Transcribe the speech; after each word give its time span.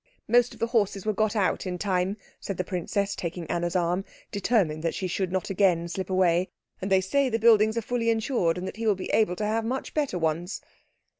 "Most 0.27 0.55
of 0.55 0.59
the 0.59 0.65
horses 0.73 1.05
were 1.05 1.13
got 1.13 1.35
out 1.35 1.67
in 1.67 1.77
time," 1.77 2.17
said 2.39 2.57
the 2.57 2.63
princess, 2.63 3.15
taking 3.15 3.45
Anna's 3.51 3.75
arm, 3.75 4.03
determined 4.31 4.81
that 4.81 4.95
she 4.95 5.05
should 5.05 5.31
not 5.31 5.51
again 5.51 5.87
slip 5.87 6.09
away, 6.09 6.49
"and 6.81 6.91
they 6.91 7.01
say 7.01 7.29
the 7.29 7.37
buildings 7.37 7.77
are 7.77 7.83
fully 7.83 8.09
insured, 8.09 8.57
and 8.57 8.75
he 8.75 8.87
will 8.87 8.95
be 8.95 9.11
able 9.11 9.35
to 9.35 9.45
have 9.45 9.63
much 9.63 9.93
better 9.93 10.17
ones." 10.17 10.59